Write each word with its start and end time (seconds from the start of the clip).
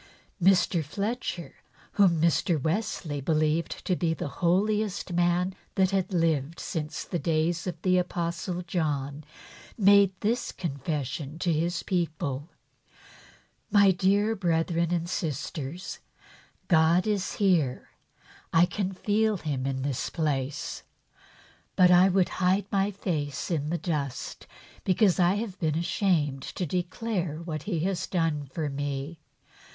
Mr. 0.41 0.83
Fletcher, 0.83 1.53
whom 1.91 2.19
Mr. 2.19 2.59
Wesley 2.59 3.21
believed 3.21 3.85
to 3.85 3.95
be 3.95 4.15
the 4.15 4.27
holiest 4.41 5.13
man 5.13 5.53
that 5.75 5.91
had 5.91 6.11
lived 6.11 6.59
since 6.59 7.03
the 7.03 7.19
days 7.19 7.67
of 7.67 7.79
the 7.83 7.99
Apostle 7.99 8.63
John, 8.63 9.23
made 9.77 10.11
this 10.21 10.51
confession 10.51 11.37
to 11.37 11.53
his 11.53 11.83
people:" 11.83 12.49
My 13.71 13.91
dear 13.91 14.35
brethren 14.35 14.91
and 14.91 15.07
sisters, 15.07 15.99
God 16.67 17.05
is 17.05 17.33
here, 17.33 17.89
I 18.51 18.65
feel 18.65 19.37
Him 19.37 19.67
in 19.67 19.83
this 19.83 20.09
place; 20.09 20.81
but 21.75 21.91
I 21.91 22.09
would 22.09 22.29
hide 22.41 22.65
my 22.71 22.89
face 22.89 23.51
in 23.51 23.69
the 23.69 23.77
dust, 23.77 24.47
because 24.83 25.19
I 25.19 25.35
have 25.35 25.59
been 25.59 25.77
ashamed 25.77 26.41
to 26.41 26.65
declare 26.65 27.37
what 27.43 27.63
He 27.69 27.81
has 27.81 28.07
done 28.07 28.47
for 28.47 28.67
me. 28.67 29.19